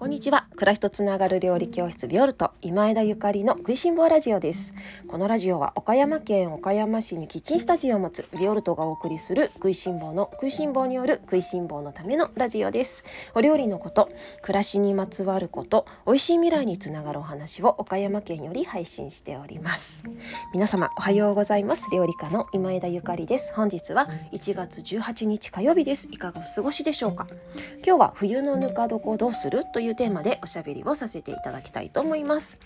[0.00, 0.46] こんにちは。
[0.54, 4.72] 暮らしとつながる料理教室ビオルト今枝ゆかりの食いしん坊ラジオです。
[5.06, 13.04] このラジオは岡山県岡山市にキッチンスタジオを持つビオルトがお送りする食いしん坊の食いしん坊による食いしん坊のためのラジオです。
[13.34, 14.08] お料理のこと
[14.40, 20.02] 暮らしにまつわること美味しい未来につながるお話を岡山県より配信しております。
[20.54, 21.90] 皆様おはようございます。
[21.92, 23.52] 料理家の今枝ゆかりです。
[23.52, 26.08] 本日は1月18日火曜日です。
[26.10, 27.26] いかがお過ごしでしょうか？
[27.86, 29.64] 今日は冬のぬか床どうする？
[29.74, 32.58] といういうテーマでおしゃべりをさせていただきたいと思います。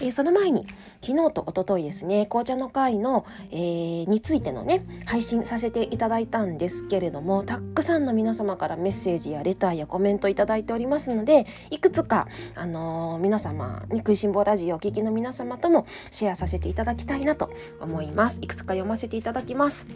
[0.00, 0.66] えー、その前に
[1.00, 18.38] 昨日と一昨日ですね紅茶の会の、えー、についてのね配信させていただいたんですけれどもたくさんの皆様からメッセージやレターやコメントいただいておりますのでいくつか、あのー、皆様に食いしん坊ラジオお聞きの皆様ともシェアさせていただきたいなと思います。
[18.42, 19.86] いくつか読ませていただきます。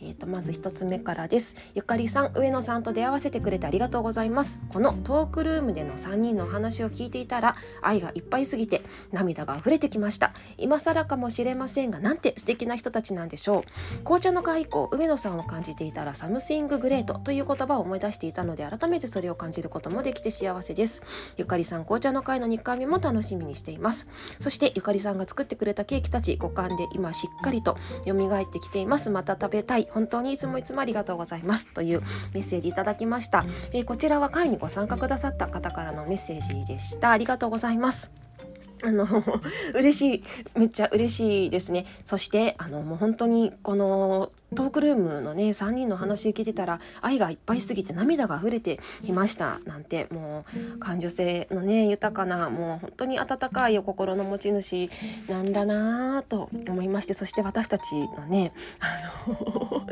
[0.00, 1.54] えーと、まず一つ目からです。
[1.74, 4.58] ゆかりさん上野さんと出会わせてくれてありがとうございます。
[4.68, 10.34] このトークルームでの3人のお話を聞いていたら愛がいっぱいすぎて涙が溢れてきました。
[10.58, 13.98] 今更かもしれませんがなんて素敵な人たちなんでしょう。
[14.04, 21.02] 紅茶の会以降上野さんを感じていたらサムシンググレートという言葉を思い出していたので改めてそれを感じることもできて幸せです。
[21.36, 24.06] ゆかりさん紅茶の会の2回目も楽しみにしています。
[24.38, 27.76] そしてゆかりさんが作ってくれたケーキたち五感で今しっかりと
[28.06, 29.10] 蘇ってきています。
[29.10, 29.85] また食べたい。
[29.90, 32.00] 本当にいつもいつもありがとうございますという
[32.32, 37.10] メッセージいただきました、えー、こちらは会にご参加くださった方からのメッセージでした。
[37.10, 38.25] ありがとうございます。
[38.84, 39.06] あの
[39.74, 40.24] 嬉しい
[40.58, 54.90] めっちゃ嬉しいですねそしてあのもう本当にこのトークルームのね3人の話聞いてたら愛がいっぱいすぎて涙が溢れてきましたなんてもう感受性のね豊かなもう本当に温かいお心の持ち主
[55.28, 59.86] なんだなと思いましてそして私たちのねあの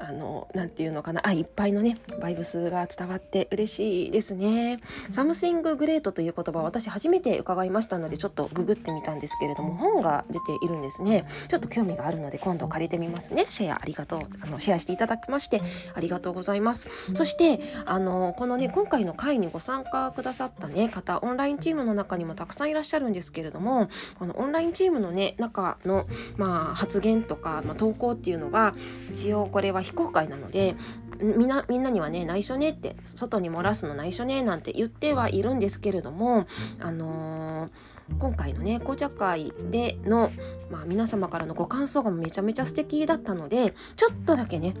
[0.08, 4.80] あのなんていうのかな愛いっぱいのねバイブスが伝わって嬉しいですね。
[5.10, 11.24] サムシンググレートという言葉私初めて伺いましたのでちょっとググってみたんですけれども本が出ているんですね。
[11.48, 13.46] ちょっと興味があるので今度借りてみますね。
[13.48, 14.20] シェアありがとう。
[14.42, 15.60] あのシェアしていただきまして
[15.96, 16.86] ありがとうございます。
[17.14, 23.88] そしてあのこのね今回の会にご参加くださったね方オンラインチームの中にもたくさんいらっしゃるんですけれども
[24.20, 28.74] このオンラインチームのね中のまあ発言とか、まあ、投稿っていうのは
[29.10, 30.76] 一応これは非公開なので
[31.22, 36.46] みんなみんなにはね内緒ねって外に漏らすの内緒ねなんて言ってはいるんですけれども
[36.80, 40.32] あのー、今回のね紅茶会での、
[40.70, 44.74] まあ、皆様からのご感想がめちゃめちゃ素敵だったのでちょっとだけね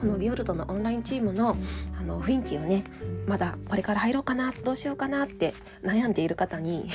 [0.00, 1.56] このビオルトのオンラインチームの
[1.98, 2.84] あの雰囲気をね
[3.26, 6.88] まだこれから入ろうかなどうしようかなって悩んでいる方に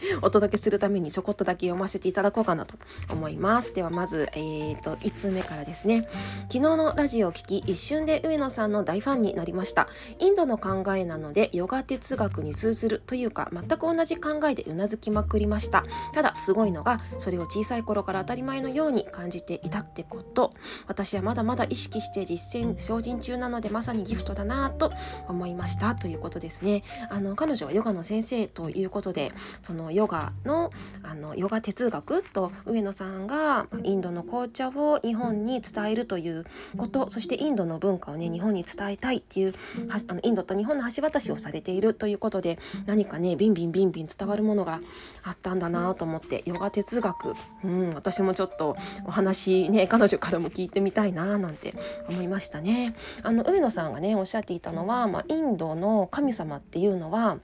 [0.22, 2.74] お届けするためにちょこっとだけ読ませていただこうかなと
[3.10, 3.74] 思います。
[3.74, 6.06] ではまず、えーと、1通目からですね。
[6.48, 9.88] 昨日のラジオを聞き一瞬で上野さんの大ファンになりました。
[10.18, 15.84] インドの考えなのでヨガ哲学に通ずるというか全く同じ考えでうなずきまくりました。
[16.14, 20.52] ただすごいのがそれを小さい頃から当たり前のように感じていたってこと。
[20.86, 24.92] 私はまだまだ意識して実践精進中なのでまさにギフトだなと
[25.28, 25.94] 思いました。
[25.94, 26.82] ということですね。
[27.10, 29.32] あの彼女はヨガの先生ということで
[29.62, 30.70] そのヨガの
[31.02, 36.44] あのヨガ哲学と上野さんがインドの紅茶を日本に伝えるという
[36.76, 39.54] ことそしてインドの文化をね日本に伝えたいっていう
[39.88, 44.80] あのインドと日本の橋渡しをされているということで何かねビンビンビンビン伝わるものが
[45.24, 51.74] あったんだなと思ってヨガ哲学、うん、私もちょっとお話ね彼女からも聞いてみたいななんて
[52.08, 52.94] 思いましたね。
[53.22, 57.38] あの上野さんがねおっしゃっていたのは、まあ、インドの神様っていうのは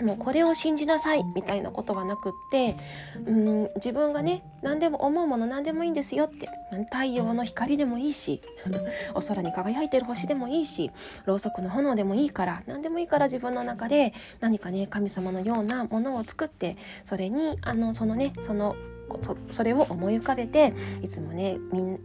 [0.00, 2.76] もうこれを信じなさいみたいなことはなくって
[3.26, 6.48] うん自分がね何でも思うもの何でもいいんですよって
[6.90, 8.40] 太陽の光でもいいし
[9.14, 10.90] お空に輝いてる星でもいいし
[11.26, 18.76] ろうそくの炎でもいいから何でもいいから自分の中で何かね神様のようなものを作ってそれにあのそのねその
[19.50, 22.00] それを思い浮かべていつもねみん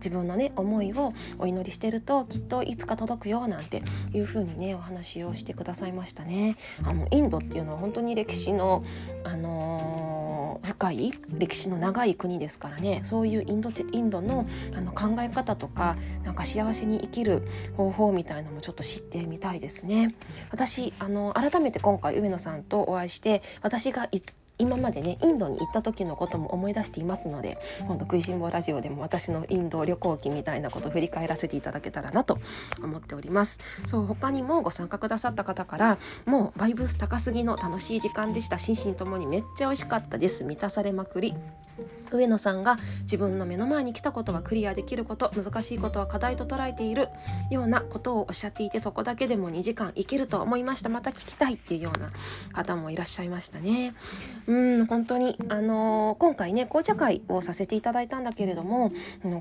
[0.00, 3.82] 自分のね思いをお祈りしてるときっといつか届くよなんて
[4.12, 6.56] いう風にねお話をしてくださいましたね。
[6.84, 8.82] あのインドっていうのは本当に歴史の
[9.24, 20.14] あのー、深い歴史の長い国ですからねそういうインドインドのあの考え方とかなんか幸せに生きる方法みたいのもちょっと知ってみたいですね。
[20.50, 24.08] 私あの改めて今回上野さんとお会いして私が
[24.60, 32.38] 今までねインドに行った時のことも思い出していますので今度食いしん坊ラジオでも私のインド旅行記みたいなことを振り返らせていただけたらなと
[32.82, 33.58] 思っております。
[33.86, 38.58] そう他にもご参加くださった方からもうバイブス高すぎの楽しい時間でした。
[38.58, 40.44] 心身ともにめっちゃ美味しかったです。
[40.44, 41.34] 満たされまくり。
[42.10, 47.08] 上野さんが自分の目の前に来たことはクリアできること難しいことは課題と捉えている
[47.50, 50.88] ようなことをおっしゃっていてそこだけでも2時間いけると思いました。
[50.88, 52.10] また聞きたいっていうような
[52.52, 53.94] 方もいらっしゃいましたね。
[54.50, 58.90] うん本当にあのー、今回ね紅茶会をさせていただいたんだけれども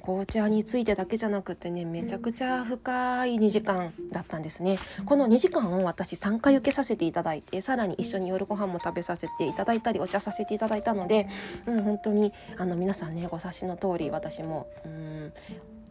[0.04, 4.78] 紅茶についてだけじゃなくてねめちゃくちゃ深い2時間だったんですね。
[5.06, 11.28] この2時間を私3回受けさせていただいてさらに一緒に夜ご飯も食べさせていただいたりお茶させていただいたので、
[11.66, 15.34] うん、本当にあの皆さんねご察しの通り私もうん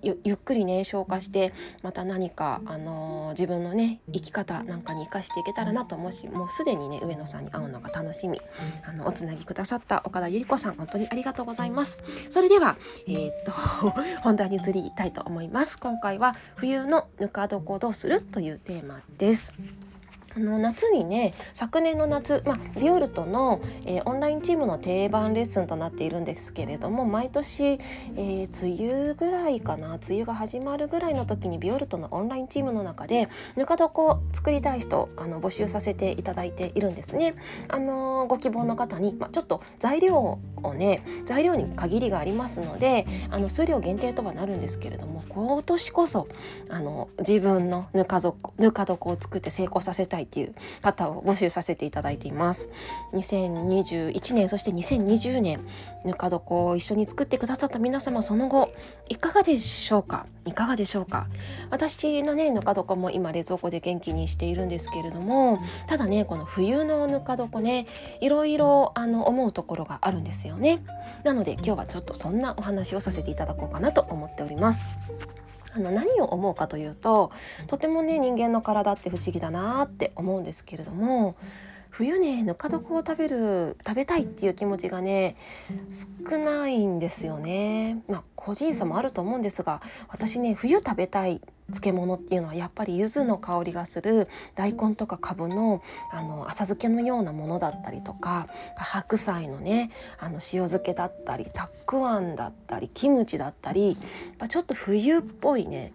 [0.03, 1.53] ゆっくりね消化して
[1.83, 8.41] また何か、あのー、自分のね生き方なんかに生かしていけたらなともしもうすでにね上野さんに会うのが楽しみ。
[8.87, 11.99] あのおつなぎくださった岡田由里子さん本当にありがとうございます。
[12.31, 13.53] それではえー、っと
[14.23, 15.79] 本題に移りたいと思います。
[15.79, 18.23] 今回は冬のぬか床どうする？
[18.23, 19.57] というテーマです
[20.39, 37.35] あの夏にね昨年の夏、まあ、リオルトの、えー、オンラインチームの定番レッスンとなっているんですけれども毎年、えー、梅雨ぐらいかな梅雨が始まるぐらいの時にビオルトのオンラインチームの中でぬか床を作りたい人あの募集させていただいているんですね。
[37.69, 46.29] あのご希望の方に、まあ、ちょっと材料をね材料に限りがありますのであの数量限定とはなるんですけれども今年こそ
[46.71, 52.69] あの自分のぬか床ぬか床を作って成功させたいっていう方を募集させていただいています。
[53.15, 55.61] 2021年そして2020年
[56.05, 58.71] ぬか床を一緒に作ってくださった皆様その後
[59.09, 60.27] いかがでしょうか？
[60.45, 61.29] いかがでしょうか？
[61.71, 67.87] 私のねぬか床も今冷蔵庫で元気にしているんですけれどもただねこの冬のぬか床ね
[68.21, 70.81] いろいろあの思うところがあるんですよね。
[71.25, 74.91] なので今日はちょっとそんなお話をさせていただこうかなと思っております。
[75.79, 77.31] あの何を思うかというと
[77.69, 81.37] とてもね人間の体って不思議だなって思うんですけれども
[81.91, 85.37] 冬ねぬか床を食べる食べたいっていう気持ちがね
[86.29, 88.03] 少ないんですよね。
[88.09, 103.99] まあ個人差もあると思うんですが私ね冬食べたい漬物っていうのはやっぱり柚子の香りがする大根とかかぶのあの浅漬けのようなものだったりとか白菜のねあの塩漬けだったりたくあんだったりキムチだったり
[104.49, 105.93] ちょっと冬っぽいね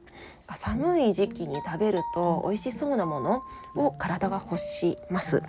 [0.56, 3.44] 寒い時期に食べると美味しそうなもの
[3.76, 5.42] を体が欲します。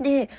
[0.00, 0.30] で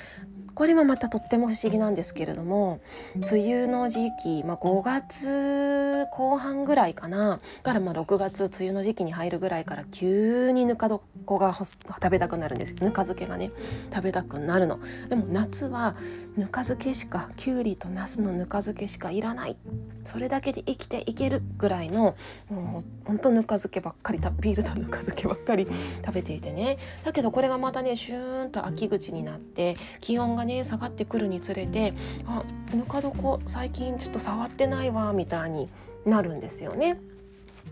[0.54, 2.80] これもまたとっても不思議なんですけれども
[3.16, 10.88] 梅雨の時期、まあ、5月後半ぐらいかなからまあ6月梅雨の時期に入るぐらいから急にぬか
[11.26, 12.74] 床が食べたくなるんです。
[12.74, 13.50] ぬか漬けがね
[13.92, 14.78] 食べたくなるの。
[15.08, 15.96] でも夏は
[16.36, 19.56] ぬか漬けしかきゅうりとなすのぬか漬けしかいらない。
[20.04, 22.14] それだけで生きていけるぐらいの
[22.50, 25.66] もうほんとぬか漬けばっかりビールとぬか漬けばっかり
[26.04, 26.76] 食べていてね。
[27.04, 31.94] だけどこれがまたねシューンと秋口になって気温がね下がってくるにつれて
[32.26, 32.44] あ
[32.74, 35.68] ぬか床最近ちょっと触ってないわみたいに
[36.04, 36.98] なるんですよね。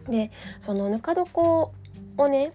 [0.09, 0.31] で
[0.61, 1.71] そのぬか床
[2.17, 2.53] をね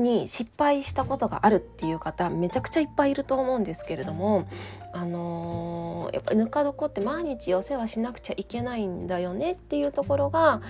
[0.00, 4.48] に失敗したことがあるっていう方めちゃくちゃいっぱいいると思うんですけれども
[4.92, 10.62] あのー、やっぱぬか床って毎日お世話しなくちゃいけないんだよねっていうところが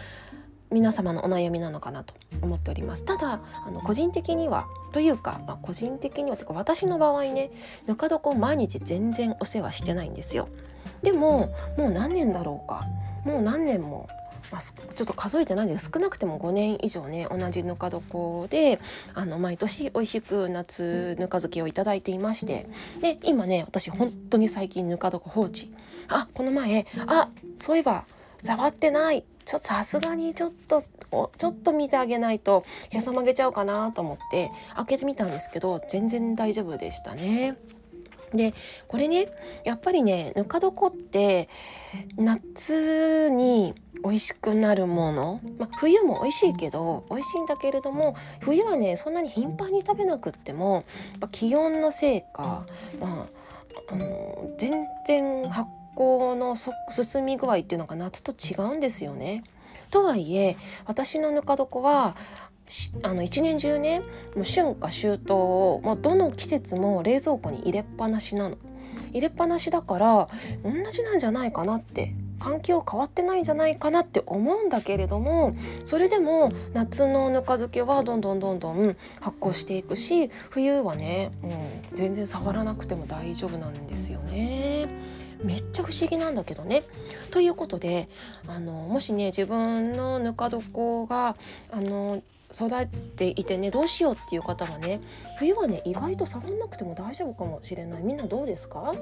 [0.70, 3.04] 皆様のお悩みなのかなと思っております。
[3.04, 7.50] ただあの個人的にはというか、まあ、個人的にはというか私の場合ね
[7.86, 10.48] ぬか床毎日全然お世話してないんですよ。
[11.02, 12.86] でももう何年だろうか。
[13.24, 14.08] もう何年も
[14.50, 15.90] まあ、ちょっと数えてないんです。
[15.94, 18.80] 少なくても5年以上ね同じぬか床で
[19.14, 22.68] あの毎年美味しく夏ぬか漬けをいただいていまして
[23.00, 25.72] で今ね私本当に最近ぬか床放置。
[26.08, 28.04] あこの前あそういえば
[28.38, 29.24] 触ってない。
[29.50, 37.56] ちょっとさすがにちょっとちょっと見てあげないとへそ曲げちゃうかなと思って開けてみたんですけど全然大丈夫でしたね。
[38.32, 38.54] で
[38.86, 39.26] これね
[39.64, 41.48] やっぱりねぬか床って
[42.16, 50.84] 夏に美味しくなるもの、まあ、冬も美味しいけど美味しいんだけれども冬はねそんなに頻繁に食べなくっても
[51.32, 52.66] 気温のせいか、
[53.00, 53.26] ま
[53.88, 55.68] あ、あの全然発
[56.00, 59.44] 行の進み具合っていうのが夏と違うんですよね。
[59.90, 62.16] とはいえ私のぬか床は
[63.02, 64.00] あの一年中ね
[64.36, 68.56] もう春夏秋冬をもうどの季節も冷蔵庫に入れっぱなしなの。
[69.12, 70.28] 入れっぱなしだから
[70.62, 75.54] 同じなんじゃないかなって環境変わってないんじゃないかなって思うんだけれども
[75.84, 84.88] それでも夏のぬか漬けはどんどんどんどん発酵していくし冬はね、うん、全然触らなくても大丈夫なんですよね。
[85.44, 86.82] めっちゃ不思議なんだけどね。
[87.30, 88.08] ということで
[88.46, 91.36] あのもしね自分のぬか床が
[91.70, 95.00] あの育っていてねどうしようっていう方はね
[95.38, 98.92] 冬はね意外と触んなくても大丈夫かもしれないみんなどうですか？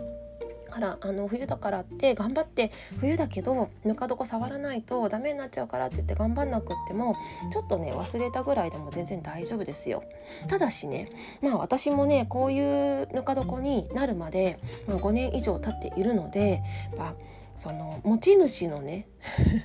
[0.68, 7.16] からあの冬だからって頑張って冬だけどぬか床触らないとダメになっちゃうからって言って頑張んなくっても
[7.52, 10.04] ちょっとね忘れたぐらいでも全然大丈夫ですよ。
[10.48, 11.10] ただしね
[11.42, 16.62] まあ私もねこういうぬか床になるまで、まあ、5年以上経っているので、
[16.96, 17.14] まあ、
[17.56, 19.08] その持ち主のね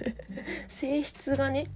[0.67, 1.67] 性質がね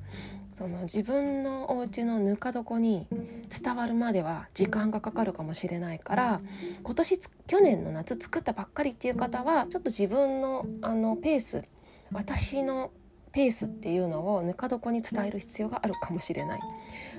[0.58, 3.08] その自分のお家のぬか床に
[3.50, 6.42] 伝わるまでは時間がかかるかもしれないから
[6.84, 11.64] 今年去年の夏作ったばっかりっていう方はちょっと自分のあのペース
[12.12, 12.92] 私の
[13.32, 16.60] ペースっていうのをぬか床に伝える必要があるかもしれない。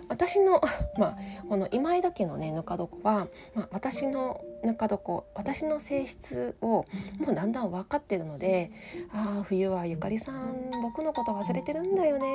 [0.09, 0.61] 私の
[0.99, 1.19] まあ
[1.49, 6.87] この今井田家のねぬか床は、まあ、私のぬか床私の性質を
[7.19, 8.73] もうだんだん分かってるので
[9.13, 12.27] 「ああ冬はゆかりさん僕のこと忘れてるんだよね」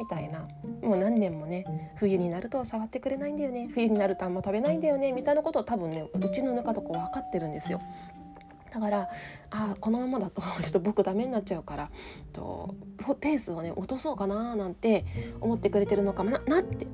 [0.00, 0.48] みたいな。
[0.82, 3.68] もう何年もね冬になると触ってくれないんだよね。
[3.72, 5.12] 冬になるとあんま食べないんだよね。
[5.12, 7.80] みたいなことを多分ねうちのぬか床分かってるんですよ。
[8.70, 9.08] だから
[9.50, 11.90] あこのままだと ちょっと僕ダメになっちゃうから
[12.32, 12.74] と
[13.20, 15.04] ペースをね落とそうかななんて
[15.40, 16.86] 思ってくれてるのかななって。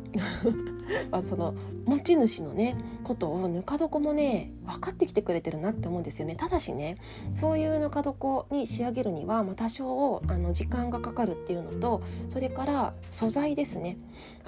[1.11, 1.54] あその
[1.85, 6.37] 持ち主のねことをぬか床もね分かってきてくれてるなって思うんですよね。
[6.37, 6.97] ただしね
[7.33, 13.99] そういうぬか床に仕上げるには、まあ、多少あの時間がかかるっていうのとそれから素材ですね。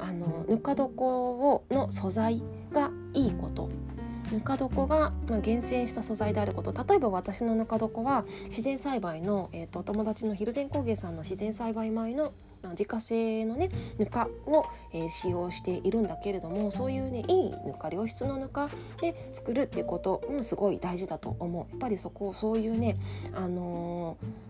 [0.00, 2.42] あのぬか床をの素材
[2.72, 3.68] がいいこと。
[4.32, 6.72] ぬか床が、まあ、厳選した素材であること。
[6.72, 12.32] 例えば私のぬか床は自然栽培の、えーと、お友達の蒜山工芸さんの自然栽培米の
[12.70, 18.68] 自家製のねぬかを、えー、使用しているんだけれどもそういうねいいぬか良質のぬか
[19.00, 21.70] で作るっていうこともすごい大事だと思う。
[21.70, 22.96] やっぱりそこそういうね
[23.32, 24.47] あのー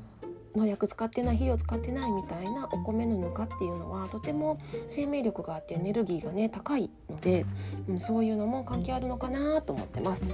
[0.57, 7.47] 農薬使ってない肥料使ってないみたいなお米のぬかっていうのはとても生命力があってエネルギーがね高いので、
[7.89, 10.33] うん、そういうのも関係あるのかなと思ってます。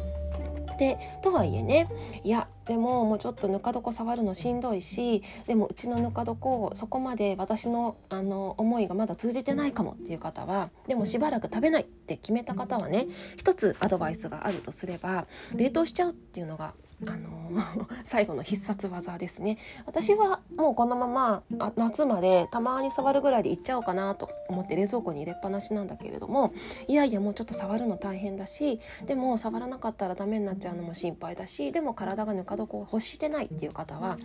[0.79, 1.89] でとはいえね
[2.23, 13.07] いやでももうちょっとぬか床触るのしんどいしでもうちのぬか床そこまで私のあの思いがまだ通じてないかもっていう方はでもしばらく食べないって決めた方はね
[13.37, 16.75] 一つアドバイスがあるとすれば冷凍しちゃうっていうのが
[17.07, 17.35] あの
[18.03, 19.59] 最後の必殺技ですね。
[19.87, 26.53] 私はもうこのままあ夏までたまに触るぐらいでいっちゃおうかなと思って冷蔵庫に入れっぱなしなんだけれども
[26.89, 34.17] いやいやもうちょっと触るの大変だしでも触らなかったらダメになっちゃうのも心配だしでも体がぬか床を欲してないっていう方は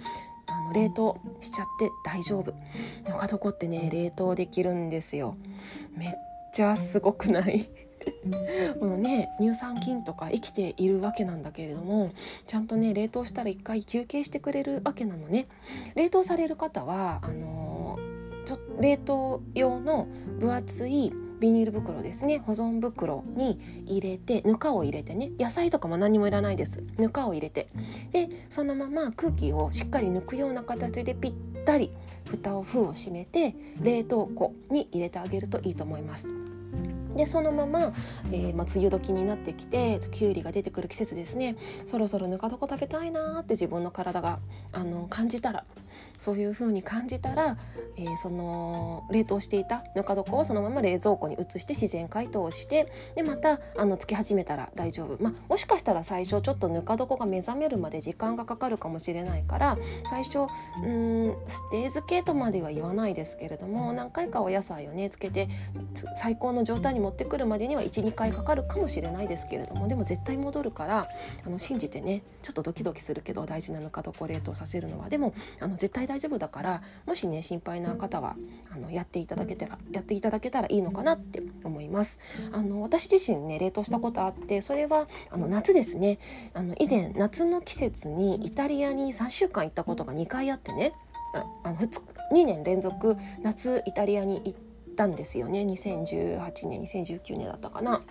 [0.47, 2.53] あの冷凍しちゃって大丈夫。
[3.07, 5.35] ぬか床ってね冷凍できるんですよ。
[5.95, 6.09] めっ
[6.51, 7.69] ちゃすごくない？
[8.79, 12.11] このね乳酸菌とか生きているわけなんだけれども
[12.47, 15.47] ちゃんとね冷凍したら一回休憩してくれるわけなのね。
[15.95, 17.97] 冷凍される方はあの、
[18.45, 20.07] ちょ冷凍用の
[20.39, 22.39] 分厚いビニール袋ですね。
[22.39, 25.31] 保存袋に入れてぬかを入れてね。
[25.39, 26.83] 野菜とかも何もいらないです。
[26.97, 27.69] ぬかを入れて。
[28.11, 31.33] でそのまま空気をしっかり抜くような形でぴっ
[31.65, 31.91] たり
[32.29, 36.33] 蓋を封を閉めて冷凍庫に入れてあげるといいと思います。
[37.19, 37.91] でそのまま、
[38.31, 41.57] えー、まあ、梅雨時になってきてきゅうりが出てくる季節ですね。
[41.85, 44.39] そろそろぬか床食べたいなって自分の体が
[44.71, 45.65] あの感じたら
[46.17, 47.57] そういう風に感じたら、
[47.97, 59.77] えー、その冷凍していたぬか床をそのまま冷蔵庫に移して自然解凍してでまたあのつき始めたら大丈夫、まあ、もしかしたら最初ちょっとぬか床が目覚めるまで時間がかかるかもしれないから
[60.09, 60.47] 最初
[60.85, 65.49] うんステー漬けとまでは言わないですけれども何回かお野菜をねつけて
[66.15, 71.07] 最高の状態にに持ってくるまでには12回かかるかもしれないですけれどもでも絶対戻るから
[71.43, 75.09] あの信じてねちょっとドキドキするけど大事なぬか床冷凍させるのは。
[75.09, 78.35] でもあの絶対大丈夫だからもしね心配な方は
[78.71, 82.19] あのやっていただけたらやっていただけたらいいのかなって思います。
[82.51, 86.19] あの私自身ね冷凍したことあってそれはあの夏ですね。
[86.53, 90.93] あの以前夏の季節にイタリアに3週間行ったことが2回あってね。
[91.63, 92.01] あの2
[92.31, 94.68] 2年連続夏イタリアに行って
[94.99, 98.01] たんですよね2018年2019年だったかな。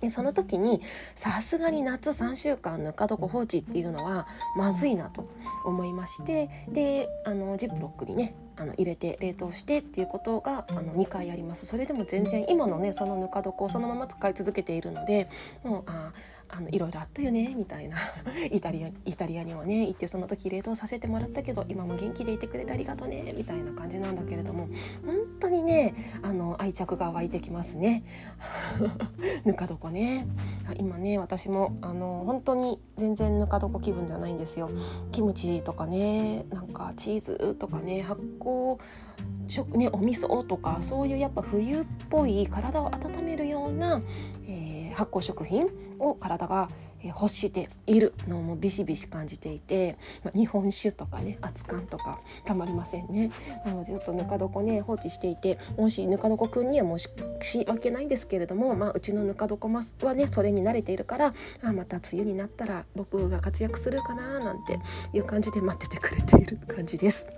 [0.00, 0.80] でその時に
[1.14, 5.28] さすがに夏3週間ぬか床放置っていうのはまずいなと
[5.64, 15.28] 思いましてであのジップロックにねあの入れて冷凍してっていうことがあの2回ありますそれでも全然今のねそのぬか床をそのまま使い続けているので
[15.64, 16.12] もうあ
[16.52, 17.96] あのいろいろあったよねみたいな。
[18.50, 24.68] イタリアイタリアにもね行ってその時冷凍させてもらったけど今も元気でいてくれてありがとねみたいな感じなんだけれども
[25.04, 28.02] 本当にねあの愛着が湧いてきますね。
[29.44, 30.26] ぬか床ね。
[30.78, 34.70] 今ね私もあの本当に全然ぬか床気分じゃないんですよ。
[35.12, 38.78] キムチとかねなんかチーズとかね発酵
[39.48, 44.00] 食ねお味噌とかそういうやっぱ冬っぽい体を温めるような、
[44.46, 44.69] えー、
[45.00, 46.68] 発酵食品を体が
[47.02, 53.30] 欲しているのもビシビシ感じていて、まあ、日本酒とかね熱燗とかたまりませんね
[53.64, 64.78] なのでちょっとぬか床ね放置していてもしぬか床くんには申し訳ないんですけれども、まあ、うちのぬか床はねそれに慣れているからあまた梅雨になったら僕が活躍するかななんて
[65.12, 67.28] いう感じで待っててくれている感じです。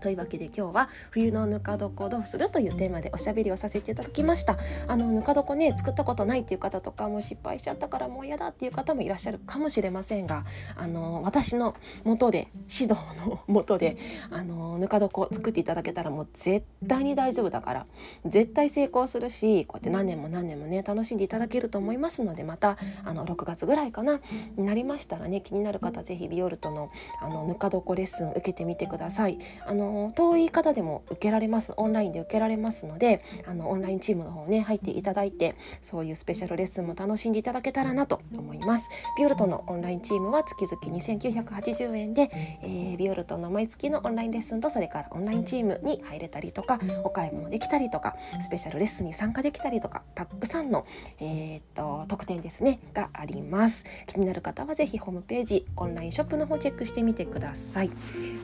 [0.00, 10.44] というわけで今日は冬のぬか床どうするというテーマでおしゃべりをさせていただきましたあのぬか床ね作ったことないっていう方とかもう失敗しちゃったからもう嫌だっていう方もいらっしゃるかもしれませんが
[10.76, 12.94] あの私の元で指導
[13.26, 13.96] の元で
[14.30, 17.86] あのぬか床作っていただけたらもう絶対に大丈夫だから
[18.24, 24.20] 絶対成功するしこうやって何年も何年もね楽しんでいただけると思いますのでまたあの6月ぐらいかな
[24.56, 29.38] になりましたらね気になる方是非ビオルトのあのぬか床レッスン受けてみてください。
[29.66, 38.81] あの遠い方でも受けられますオンラインで受けられますのであのオンラインチームの方ね入っていただいてそういうスペシャルレッスンも楽しんでいただけたらなと思います。
[39.16, 42.30] ビオルトのオンラインチームは月々2980円で、
[42.62, 50.86] えー、ビオルトの毎月のオンラインレッスンとそれからオンラインチームに入れたりとかお買い物できたりとかスペシャルレッスンに参加できたりとかたくさんの、
[51.20, 53.84] えー、っと特典ですねがあります。
[54.06, 57.90] 気になる方は是非ホームページオンラインショップの方チェックしてみてください。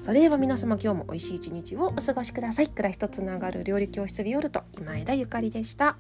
[0.00, 2.68] それでは皆様今日も美味しい一日をお過ごしください。
[2.68, 5.96] 暮らしとつながる料理教室ビオルト今枝ゆかりでした。